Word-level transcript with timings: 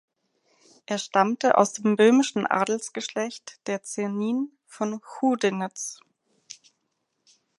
Er 0.87 0.97
stammte 0.97 1.59
aus 1.59 1.73
dem 1.73 1.95
böhmischen 1.95 2.47
Adelsgeschlecht 2.47 3.59
der 3.67 3.83
Czernin 3.83 4.51
von 4.65 4.99
Chudenitz. 4.99 5.99